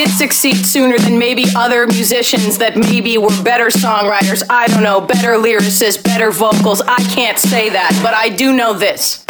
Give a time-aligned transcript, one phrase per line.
[0.00, 4.42] Did succeed sooner than maybe other musicians that maybe were better songwriters.
[4.48, 6.80] I don't know, better lyricists, better vocals.
[6.80, 9.26] I can't say that, but I do know this.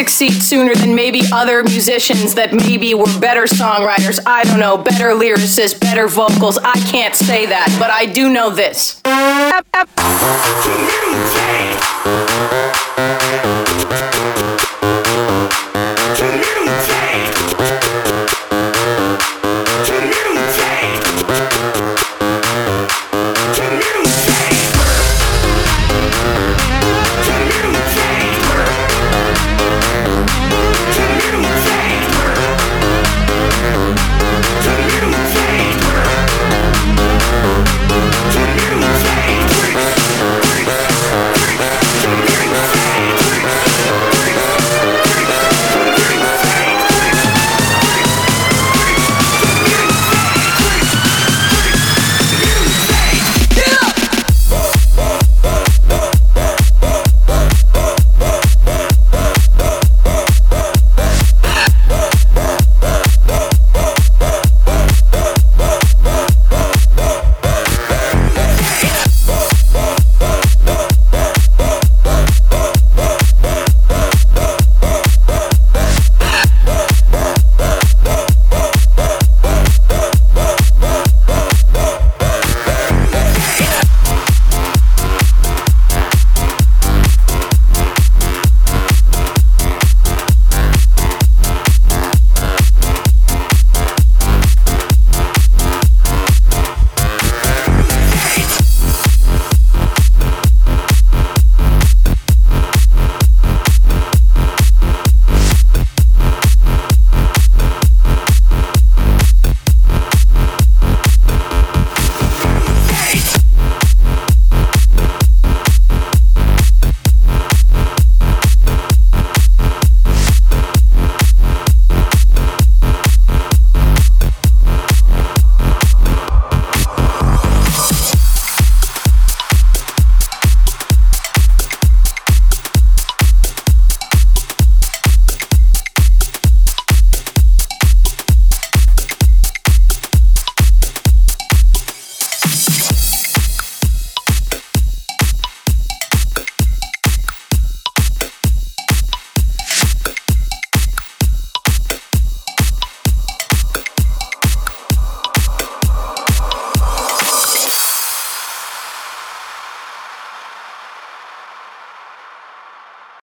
[0.00, 4.18] Succeed sooner than maybe other musicians that maybe were better songwriters.
[4.24, 6.56] I don't know, better lyricists, better vocals.
[6.56, 9.02] I can't say that, but I do know this.